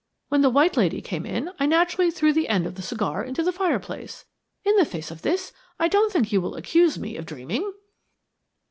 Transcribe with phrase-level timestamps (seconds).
[0.29, 3.43] When the white lady came in I naturally threw the end of the cigar into
[3.43, 4.25] the fireplace.
[4.65, 7.71] In the face of this, I don't think you will accuse me of dreaming."